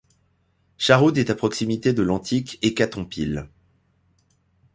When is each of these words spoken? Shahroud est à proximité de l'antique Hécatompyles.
Shahroud 0.79 1.19
est 1.19 1.29
à 1.29 1.35
proximité 1.35 1.93
de 1.93 2.01
l'antique 2.01 2.57
Hécatompyles. 2.63 3.47